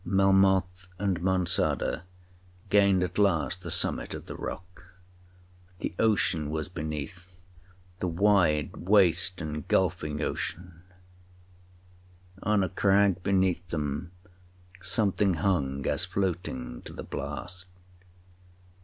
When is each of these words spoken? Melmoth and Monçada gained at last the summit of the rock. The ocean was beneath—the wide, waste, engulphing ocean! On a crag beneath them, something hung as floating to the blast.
Melmoth 0.03 0.87
and 0.97 1.19
Monçada 1.21 2.01
gained 2.71 3.03
at 3.03 3.19
last 3.19 3.61
the 3.61 3.69
summit 3.69 4.15
of 4.15 4.25
the 4.25 4.33
rock. 4.35 4.83
The 5.77 5.93
ocean 5.99 6.49
was 6.49 6.69
beneath—the 6.69 8.07
wide, 8.07 8.75
waste, 8.77 9.43
engulphing 9.43 10.19
ocean! 10.19 10.81
On 12.41 12.63
a 12.63 12.69
crag 12.69 13.21
beneath 13.21 13.67
them, 13.67 14.11
something 14.81 15.35
hung 15.35 15.85
as 15.85 16.03
floating 16.05 16.81
to 16.81 16.93
the 16.93 17.03
blast. 17.03 17.67